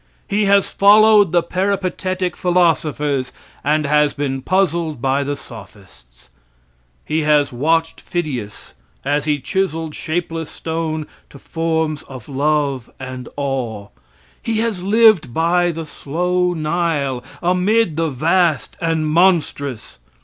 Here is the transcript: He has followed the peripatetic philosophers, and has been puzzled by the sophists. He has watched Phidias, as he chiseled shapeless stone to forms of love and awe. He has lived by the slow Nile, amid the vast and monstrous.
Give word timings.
He 0.27 0.45
has 0.45 0.71
followed 0.71 1.31
the 1.31 1.43
peripatetic 1.43 2.35
philosophers, 2.35 3.31
and 3.63 3.85
has 3.85 4.13
been 4.15 4.41
puzzled 4.41 4.99
by 4.99 5.23
the 5.23 5.35
sophists. 5.37 6.29
He 7.05 7.21
has 7.21 7.51
watched 7.53 8.01
Phidias, 8.01 8.73
as 9.05 9.25
he 9.25 9.39
chiseled 9.39 9.93
shapeless 9.93 10.49
stone 10.49 11.05
to 11.29 11.37
forms 11.37 12.01
of 12.09 12.27
love 12.27 12.89
and 12.99 13.29
awe. 13.37 13.89
He 14.41 14.57
has 14.61 14.81
lived 14.81 15.35
by 15.35 15.71
the 15.71 15.85
slow 15.85 16.55
Nile, 16.55 17.23
amid 17.43 17.95
the 17.95 18.09
vast 18.09 18.77
and 18.81 19.07
monstrous. 19.07 19.99